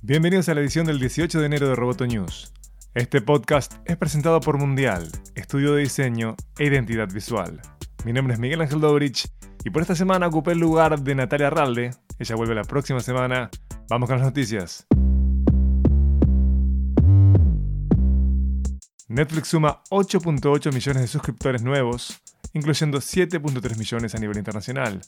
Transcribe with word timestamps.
Bienvenidos 0.00 0.48
a 0.48 0.54
la 0.54 0.60
edición 0.60 0.86
del 0.86 1.00
18 1.00 1.40
de 1.40 1.46
enero 1.46 1.68
de 1.68 1.74
Roboto 1.74 2.06
News. 2.06 2.52
Este 2.94 3.20
podcast 3.20 3.74
es 3.84 3.96
presentado 3.96 4.38
por 4.38 4.56
Mundial, 4.56 5.10
estudio 5.34 5.74
de 5.74 5.82
diseño 5.82 6.36
e 6.56 6.66
identidad 6.66 7.08
visual. 7.12 7.60
Mi 8.04 8.12
nombre 8.12 8.34
es 8.34 8.40
Miguel 8.40 8.60
Ángel 8.60 8.80
Dobrich 8.80 9.28
y 9.64 9.70
por 9.70 9.82
esta 9.82 9.96
semana 9.96 10.28
ocupé 10.28 10.52
el 10.52 10.60
lugar 10.60 11.00
de 11.00 11.16
Natalia 11.16 11.50
Ralde. 11.50 11.90
Ella 12.16 12.36
vuelve 12.36 12.54
la 12.54 12.62
próxima 12.62 13.00
semana. 13.00 13.50
Vamos 13.88 14.08
con 14.08 14.18
las 14.18 14.26
noticias. 14.26 14.86
Netflix 19.08 19.48
suma 19.48 19.82
8.8 19.90 20.72
millones 20.72 21.02
de 21.02 21.08
suscriptores 21.08 21.64
nuevos, 21.64 22.22
incluyendo 22.52 22.98
7.3 22.98 23.76
millones 23.76 24.14
a 24.14 24.18
nivel 24.18 24.38
internacional. 24.38 25.00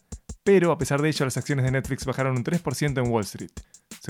Pero 0.42 0.72
a 0.72 0.78
pesar 0.78 1.00
de 1.00 1.10
ello, 1.10 1.26
las 1.26 1.36
acciones 1.36 1.64
de 1.64 1.70
Netflix 1.70 2.04
bajaron 2.04 2.36
un 2.36 2.42
3% 2.42 3.04
en 3.04 3.08
Wall 3.08 3.22
Street. 3.22 3.52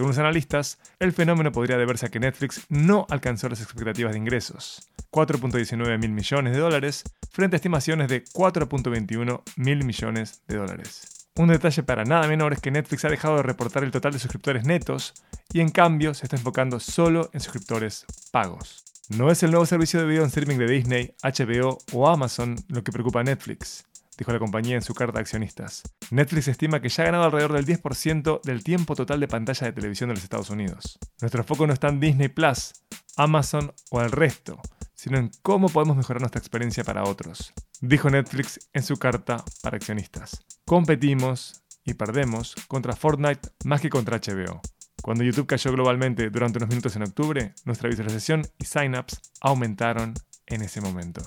Según 0.01 0.13
los 0.13 0.19
analistas, 0.19 0.79
el 0.99 1.13
fenómeno 1.13 1.53
podría 1.53 1.77
deberse 1.77 2.07
a 2.07 2.09
que 2.09 2.21
Netflix 2.21 2.65
no 2.71 3.07
alcanzó 3.11 3.51
las 3.51 3.61
expectativas 3.61 4.13
de 4.13 4.19
ingresos, 4.19 4.89
4.19 5.11 5.99
mil 5.99 6.13
millones 6.13 6.55
de 6.55 6.59
dólares, 6.59 7.05
frente 7.31 7.57
a 7.57 7.59
estimaciones 7.59 8.09
de 8.09 8.25
4.21 8.25 9.43
mil 9.57 9.85
millones 9.85 10.41
de 10.49 10.57
dólares. 10.57 11.29
Un 11.37 11.49
detalle 11.49 11.83
para 11.83 12.05
nada 12.05 12.27
menor 12.29 12.55
es 12.55 12.61
que 12.61 12.71
Netflix 12.71 13.05
ha 13.05 13.11
dejado 13.11 13.37
de 13.37 13.43
reportar 13.43 13.85
el 13.85 13.91
total 13.91 14.15
de 14.15 14.21
suscriptores 14.21 14.65
netos 14.65 15.13
y 15.53 15.61
en 15.61 15.69
cambio 15.69 16.15
se 16.15 16.25
está 16.25 16.37
enfocando 16.37 16.81
solo 16.81 17.29
en 17.35 17.41
suscriptores 17.41 18.07
pagos. 18.33 18.83
No 19.11 19.31
es 19.31 19.43
el 19.43 19.51
nuevo 19.51 19.67
servicio 19.67 20.01
de 20.01 20.07
video 20.07 20.23
en 20.23 20.29
streaming 20.29 20.57
de 20.57 20.67
Disney, 20.67 21.15
HBO 21.23 21.77
o 21.93 22.09
Amazon 22.09 22.57
lo 22.69 22.83
que 22.83 22.91
preocupa 22.91 23.21
a 23.21 23.25
Netflix 23.25 23.85
dijo 24.21 24.33
la 24.33 24.39
compañía 24.39 24.75
en 24.75 24.83
su 24.83 24.93
carta 24.93 25.19
a 25.19 25.23
accionistas. 25.23 25.83
Netflix 26.11 26.47
estima 26.49 26.81
que 26.81 26.91
ya 26.91 27.05
ha 27.05 27.07
ganado 27.07 27.25
alrededor 27.25 27.55
del 27.55 27.65
10% 27.65 28.43
del 28.43 28.63
tiempo 28.63 28.95
total 28.95 29.19
de 29.19 29.29
pantalla 29.29 29.67
de 29.67 29.73
televisión 29.73 30.11
de 30.11 30.15
los 30.17 30.23
Estados 30.23 30.51
Unidos. 30.51 30.99
Nuestro 31.23 31.43
foco 31.43 31.67
no 31.67 31.73
está 31.73 31.89
en 31.89 32.01
Disney 32.01 32.29
Plus, 32.29 32.75
Amazon 33.17 33.73
o 33.91 34.03
el 34.03 34.13
resto, 34.13 34.61
sino 34.95 35.17
en 35.17 35.31
cómo 35.41 35.71
podemos 35.71 35.97
mejorar 35.97 36.21
nuestra 36.21 36.39
experiencia 36.39 36.85
para 36.85 37.05
otros, 37.05 37.55
dijo 37.81 38.11
Netflix 38.11 38.69
en 38.75 38.83
su 38.83 38.99
carta 38.99 39.43
para 39.63 39.79
accionistas. 39.79 40.45
Competimos 40.67 41.63
y 41.83 41.95
perdemos 41.95 42.55
contra 42.69 42.95
Fortnite 42.95 43.49
más 43.65 43.81
que 43.81 43.89
contra 43.89 44.19
HBO. 44.19 44.61
Cuando 45.01 45.25
YouTube 45.25 45.47
cayó 45.47 45.73
globalmente 45.73 46.29
durante 46.29 46.59
unos 46.59 46.69
minutos 46.69 46.95
en 46.95 47.05
octubre, 47.05 47.55
nuestra 47.65 47.89
visualización 47.89 48.47
y 48.59 48.67
signups 48.67 49.19
aumentaron 49.41 50.13
en 50.47 50.61
ese 50.61 50.83
momento. 50.83 51.23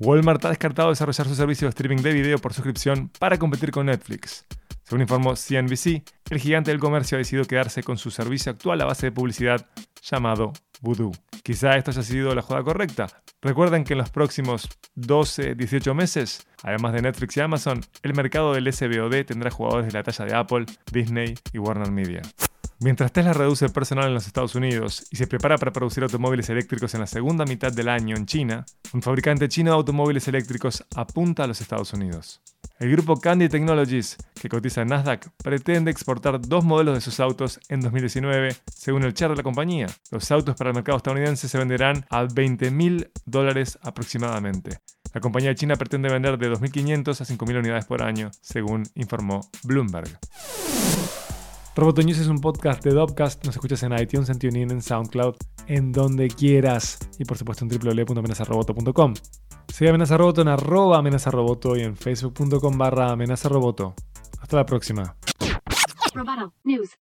Walmart 0.00 0.44
ha 0.44 0.50
descartado 0.50 0.90
desarrollar 0.90 1.26
su 1.26 1.34
servicio 1.34 1.66
de 1.66 1.70
streaming 1.70 2.02
de 2.02 2.12
video 2.12 2.38
por 2.38 2.54
suscripción 2.54 3.10
para 3.18 3.36
competir 3.36 3.72
con 3.72 3.86
Netflix. 3.86 4.46
Según 4.84 5.02
informó 5.02 5.34
CNBC, 5.34 6.02
el 6.30 6.38
gigante 6.38 6.70
del 6.70 6.78
comercio 6.78 7.16
ha 7.16 7.18
decidido 7.18 7.44
quedarse 7.44 7.82
con 7.82 7.98
su 7.98 8.10
servicio 8.10 8.52
actual 8.52 8.80
a 8.80 8.84
base 8.84 9.06
de 9.06 9.12
publicidad 9.12 9.66
llamado 10.00 10.52
Voodoo. 10.80 11.10
Quizá 11.42 11.76
esto 11.76 11.90
haya 11.90 12.02
sido 12.02 12.32
la 12.34 12.42
jugada 12.42 12.62
correcta. 12.62 13.08
Recuerden 13.42 13.82
que 13.82 13.94
en 13.94 13.98
los 13.98 14.10
próximos 14.10 14.68
12-18 14.96 15.94
meses, 15.94 16.46
además 16.62 16.92
de 16.92 17.02
Netflix 17.02 17.36
y 17.36 17.40
Amazon, 17.40 17.80
el 18.02 18.14
mercado 18.14 18.54
del 18.54 18.72
SBOD 18.72 19.24
tendrá 19.26 19.50
jugadores 19.50 19.86
de 19.86 19.98
la 19.98 20.04
talla 20.04 20.24
de 20.24 20.34
Apple, 20.34 20.66
Disney 20.92 21.34
y 21.52 21.58
Warner 21.58 21.90
Media. 21.90 22.22
Mientras 22.80 23.10
Tesla 23.10 23.32
reduce 23.32 23.64
el 23.64 23.72
personal 23.72 24.06
en 24.06 24.14
los 24.14 24.28
Estados 24.28 24.54
Unidos 24.54 25.04
y 25.10 25.16
se 25.16 25.26
prepara 25.26 25.58
para 25.58 25.72
producir 25.72 26.04
automóviles 26.04 26.48
eléctricos 26.48 26.94
en 26.94 27.00
la 27.00 27.08
segunda 27.08 27.44
mitad 27.44 27.72
del 27.72 27.88
año 27.88 28.16
en 28.16 28.24
China, 28.24 28.64
un 28.92 29.02
fabricante 29.02 29.48
chino 29.48 29.72
de 29.72 29.76
automóviles 29.76 30.28
eléctricos 30.28 30.84
apunta 30.94 31.42
a 31.42 31.48
los 31.48 31.60
Estados 31.60 31.92
Unidos. 31.92 32.40
El 32.78 32.92
grupo 32.92 33.20
Candy 33.20 33.48
Technologies, 33.48 34.16
que 34.40 34.48
cotiza 34.48 34.82
en 34.82 34.88
Nasdaq, 34.88 35.28
pretende 35.42 35.90
exportar 35.90 36.40
dos 36.40 36.64
modelos 36.64 36.94
de 36.94 37.00
sus 37.00 37.18
autos 37.18 37.58
en 37.68 37.80
2019, 37.80 38.54
según 38.72 39.02
el 39.02 39.12
chair 39.12 39.30
de 39.32 39.38
la 39.38 39.42
compañía. 39.42 39.88
Los 40.12 40.30
autos 40.30 40.54
para 40.54 40.70
el 40.70 40.76
mercado 40.76 40.98
estadounidense 40.98 41.48
se 41.48 41.58
venderán 41.58 42.06
a 42.10 42.26
20 42.32 42.70
mil 42.70 43.10
dólares 43.24 43.76
aproximadamente. 43.82 44.78
La 45.12 45.20
compañía 45.20 45.56
china 45.56 45.74
pretende 45.74 46.10
vender 46.10 46.38
de 46.38 46.52
2.500 46.52 47.20
a 47.20 47.24
5.000 47.24 47.58
unidades 47.58 47.86
por 47.86 48.02
año, 48.02 48.30
según 48.40 48.84
informó 48.94 49.40
Bloomberg. 49.64 50.16
Roboto 51.78 52.02
News 52.02 52.18
es 52.18 52.26
un 52.26 52.40
podcast 52.40 52.82
de 52.82 52.90
Dopcast. 52.90 53.46
Nos 53.46 53.54
escuchas 53.54 53.84
en 53.84 53.96
iTunes, 53.96 54.28
en 54.30 54.40
TuneIn, 54.40 54.72
en 54.72 54.82
SoundCloud, 54.82 55.36
en 55.68 55.92
donde 55.92 56.26
quieras. 56.26 56.98
Y 57.20 57.24
por 57.24 57.38
supuesto 57.38 57.64
en 57.64 57.70
www.amenazaroboto.com. 57.70 59.14
Sigue 59.68 59.90
Amenazaroboto 59.90 60.42
en 60.42 60.48
arroba 60.48 60.98
amenazaroboto 60.98 61.76
y 61.76 61.82
en 61.82 61.96
facebook.com 61.96 62.76
barra 62.76 63.12
amenazaroboto. 63.12 63.94
Hasta 64.40 64.56
la 64.56 64.66
próxima. 64.66 65.14
Roboto 66.14 66.52
News. 66.64 66.98